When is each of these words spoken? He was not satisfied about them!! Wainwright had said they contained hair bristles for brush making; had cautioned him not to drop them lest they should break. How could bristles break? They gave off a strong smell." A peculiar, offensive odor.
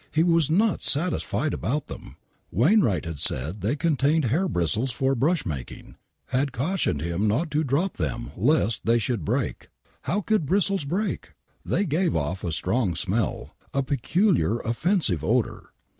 He 0.11 0.23
was 0.23 0.49
not 0.49 0.81
satisfied 0.81 1.53
about 1.53 1.85
them!! 1.85 2.17
Wainwright 2.49 3.05
had 3.05 3.19
said 3.19 3.61
they 3.61 3.75
contained 3.75 4.25
hair 4.25 4.47
bristles 4.47 4.91
for 4.91 5.13
brush 5.13 5.45
making; 5.45 5.95
had 6.29 6.51
cautioned 6.51 7.01
him 7.03 7.27
not 7.27 7.51
to 7.51 7.63
drop 7.63 7.97
them 7.97 8.31
lest 8.35 8.87
they 8.87 8.97
should 8.97 9.23
break. 9.23 9.67
How 10.09 10.21
could 10.21 10.47
bristles 10.47 10.85
break? 10.85 11.33
They 11.63 11.85
gave 11.85 12.15
off 12.15 12.43
a 12.43 12.51
strong 12.51 12.95
smell." 12.95 13.55
A 13.75 13.83
peculiar, 13.83 14.57
offensive 14.61 15.23
odor. 15.23 15.69